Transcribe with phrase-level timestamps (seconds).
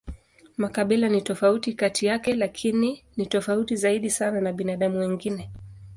[0.57, 5.51] Makabila ni tofauti kati yake, lakini ni tofauti zaidi sana na binadamu wengine.